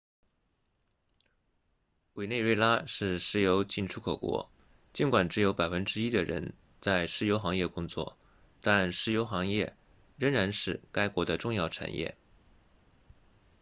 [2.15, 4.49] 委内瑞拉是石油净出口国
[4.93, 8.17] 尽管只有百分之一的人在石油行业工作
[8.61, 9.75] 但石油行业
[10.17, 12.17] 仍然是该国的重要产业